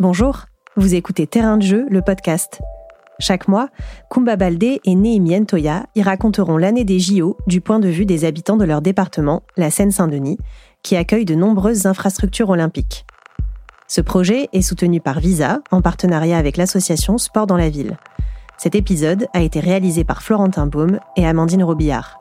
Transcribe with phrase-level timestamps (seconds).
[0.00, 0.44] Bonjour,
[0.76, 2.60] vous écoutez Terrain de jeu, le podcast.
[3.18, 3.68] Chaque mois,
[4.12, 8.24] Kumba Baldé et Néhémie Toya y raconteront l'année des JO du point de vue des
[8.24, 10.38] habitants de leur département, la Seine-Saint-Denis,
[10.84, 13.06] qui accueille de nombreuses infrastructures olympiques.
[13.88, 17.96] Ce projet est soutenu par Visa en partenariat avec l'association Sport dans la ville.
[18.56, 22.20] Cet épisode a été réalisé par Florentin Baume et Amandine Robillard.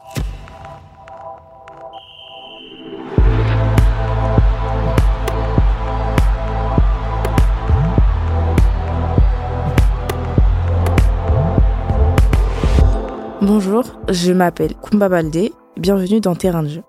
[13.41, 16.83] Bonjour, je m'appelle Kumba Baldé, bienvenue dans Terrain de jeu.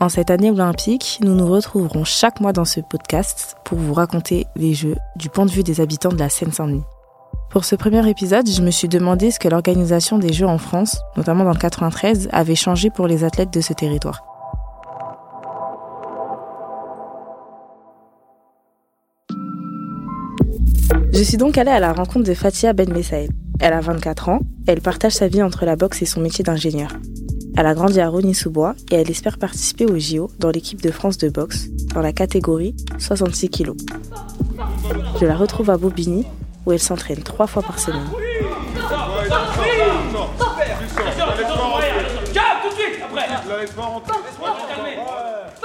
[0.00, 4.44] En cette année olympique, nous nous retrouverons chaque mois dans ce podcast pour vous raconter
[4.54, 6.84] les Jeux du point de vue des habitants de la Seine-Saint-Denis.
[7.50, 11.00] Pour ce premier épisode, je me suis demandé ce que l'organisation des Jeux en France,
[11.16, 14.22] notamment dans le 93, avait changé pour les athlètes de ce territoire.
[21.14, 23.32] Je suis donc allée à la rencontre de Fatia Ben Messaïd.
[23.60, 26.92] Elle a 24 ans, elle partage sa vie entre la boxe et son métier d'ingénieur.
[27.56, 31.18] Elle a grandi à Rony-sous-Bois et elle espère participer au JO dans l'équipe de France
[31.18, 33.72] de boxe dans la catégorie 66 kg.
[35.20, 36.24] Je la retrouve à Bobigny
[36.66, 38.06] où elle s'entraîne trois fois par semaine.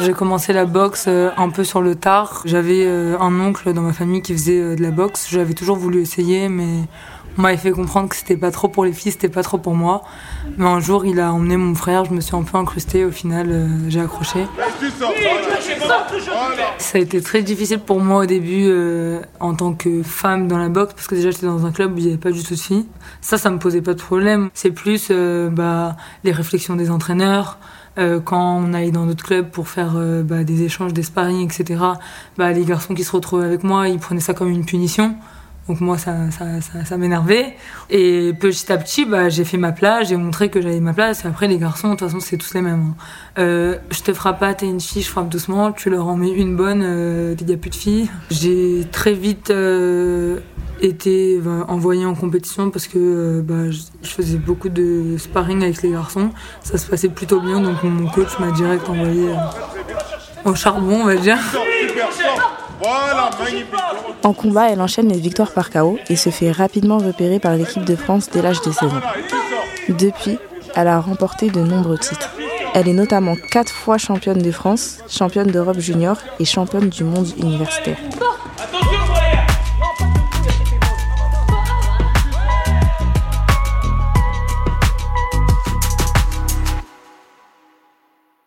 [0.06, 2.42] J'ai commencé la boxe euh, un peu sur le tard.
[2.44, 5.28] J'avais euh, un oncle dans ma famille qui faisait euh, de la boxe.
[5.30, 6.82] J'avais toujours voulu essayer, mais
[7.38, 9.76] on m'avait fait comprendre que c'était pas trop pour les filles, c'était pas trop pour
[9.76, 10.04] moi.
[10.58, 13.12] Mais un jour, il a emmené mon frère, je me suis un peu incrustée, au
[13.12, 14.46] final, j'ai accroché.
[16.80, 18.72] Ça a été très difficile pour moi au début
[19.40, 21.98] en tant que femme dans la boxe, parce que déjà j'étais dans un club où
[21.98, 22.86] il n'y avait pas du tout de filles.
[23.22, 24.50] Ça, ça me posait pas de problème.
[24.54, 25.12] C'est plus
[25.52, 27.58] bah, les réflexions des entraîneurs.
[27.96, 31.82] Quand on allait dans notre club pour faire bah, des échanges, des sparring, etc.,
[32.38, 35.16] bah, les garçons qui se retrouvaient avec moi, ils prenaient ça comme une punition.
[35.68, 37.56] Donc moi, ça, ça, ça, ça m'énervait.
[37.90, 41.24] Et petit à petit, bah, j'ai fait ma place, j'ai montré que j'avais ma place.
[41.24, 42.92] Et après, les garçons, de toute façon, c'est tous les mêmes.
[42.92, 42.96] Hein.
[43.40, 45.72] Euh, je te frappe pas, t'es une fille, je frappe doucement.
[45.72, 48.10] Tu leur en mets une bonne, euh, il n'y a plus de filles.
[48.30, 50.40] J'ai très vite euh,
[50.82, 55.64] été bah, envoyée en compétition parce que euh, bah, je, je, faisais beaucoup de sparring
[55.64, 56.32] avec les garçons.
[56.62, 59.36] Ça se passait plutôt bien, donc mon coach m'a direct envoyé euh,
[60.50, 61.38] au charbon, on va dire.
[64.24, 67.84] En combat, elle enchaîne les victoires par KO et se fait rapidement repérer par l'équipe
[67.84, 69.02] de France dès l'âge de 16 ans.
[69.90, 70.38] Depuis,
[70.76, 72.32] elle a remporté de nombreux titres.
[72.74, 77.28] Elle est notamment quatre fois championne de France, championne d'Europe junior et championne du monde
[77.38, 77.98] universitaire.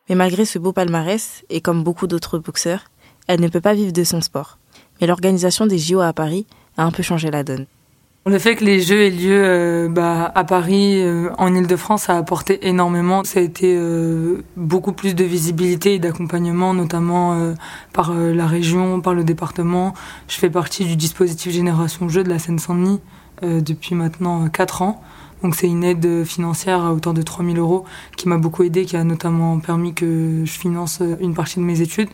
[0.09, 2.85] Mais malgré ce beau palmarès, et comme beaucoup d'autres boxeurs,
[3.27, 4.59] elle ne peut pas vivre de son sport.
[5.01, 7.67] Mais l'organisation des JO à Paris a un peu changé la donne.
[8.29, 12.17] Le fait que les Jeux aient lieu euh, bah, à Paris, euh, en Ile-de-France, a
[12.17, 13.23] apporté énormément.
[13.23, 17.55] Ça a été euh, beaucoup plus de visibilité et d'accompagnement, notamment
[17.93, 19.95] par la région, par le département.
[20.27, 23.01] Je fais partie du dispositif Génération Jeux de la Seine-Saint-Denis
[23.43, 25.01] depuis maintenant 4 ans.
[25.45, 27.85] Donc c'est une aide financière à hauteur de 3000 euros
[28.17, 31.81] qui m'a beaucoup aidé, qui a notamment permis que je finance une partie de mes
[31.81, 32.09] études.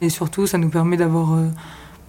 [0.00, 1.36] Et surtout, ça nous permet d'avoir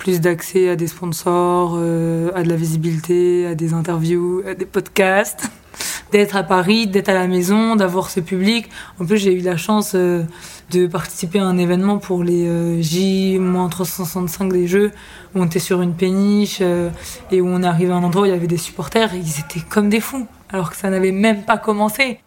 [0.01, 4.65] plus d'accès à des sponsors, euh, à de la visibilité, à des interviews, à des
[4.65, 5.51] podcasts,
[6.11, 8.67] d'être à Paris, d'être à la maison, d'avoir ce public.
[8.99, 10.23] En plus, j'ai eu la chance euh,
[10.71, 14.91] de participer à un événement pour les euh, J-365 des Jeux,
[15.35, 16.89] où on était sur une péniche euh,
[17.29, 19.63] et où on arrivé à un endroit où il y avait des supporters ils étaient
[19.69, 22.21] comme des fous, alors que ça n'avait même pas commencé.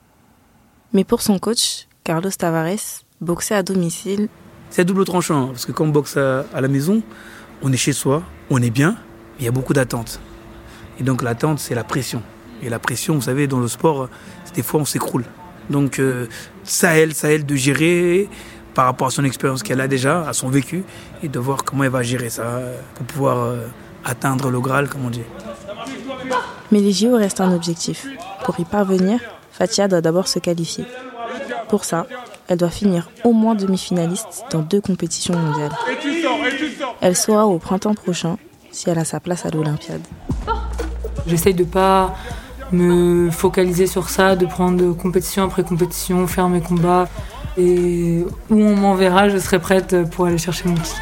[0.92, 4.28] Mais pour son coach, Carlos Tavares, boxer à domicile,
[4.70, 7.02] c'est à double tranchant, parce que quand on boxe à, la maison,
[7.62, 8.96] on est chez soi, on est bien,
[9.36, 10.20] mais il y a beaucoup d'attentes.
[10.98, 12.22] Et donc l'attente, c'est la pression.
[12.62, 14.08] Et la pression, vous savez, dans le sport,
[14.54, 15.24] des fois, on s'écroule.
[15.70, 16.00] Donc
[16.62, 18.28] ça elle, ça elle de gérer
[18.74, 20.84] par rapport à son expérience qu'elle a déjà, à son vécu,
[21.22, 22.60] et de voir comment elle va gérer ça
[22.94, 23.66] pour pouvoir euh,
[24.04, 25.22] atteindre le Graal, comme on dit.
[26.72, 28.06] Mais les JO restent un objectif.
[28.44, 29.20] Pour y parvenir,
[29.52, 30.84] Fatia doit d'abord se qualifier.
[31.68, 32.06] Pour ça,
[32.48, 35.72] elle doit finir au moins demi-finaliste dans deux compétitions mondiales.
[37.00, 38.36] Elle saura au printemps prochain
[38.70, 40.02] si elle a sa place à l'Olympiade.
[41.26, 42.14] J'essaye de pas
[42.72, 47.08] me focaliser sur ça, de prendre compétition après compétition, faire mes combats.
[47.56, 51.00] Et où on m'enverra, je serai prête pour aller chercher mon titre.